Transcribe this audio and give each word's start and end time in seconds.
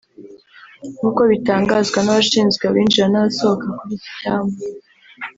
nk’uko 0.97 1.21
bitangazwa 1.31 1.99
n’abashinzwe 2.01 2.63
abinjira 2.65 3.07
n’abasohoka 3.09 3.67
kuri 3.77 3.91
iki 3.97 4.09
cyambu 4.19 4.57